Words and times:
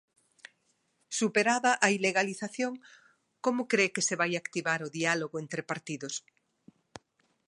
Superada 1.19 1.71
a 1.85 1.87
ilegalización, 1.97 2.73
como 3.45 3.61
cre 3.71 3.85
que 3.95 4.05
se 4.07 4.15
vai 4.21 4.31
activar 4.35 4.79
o 4.87 4.93
diálogo 4.97 5.35
entre 5.43 5.61
partidos? 5.71 6.15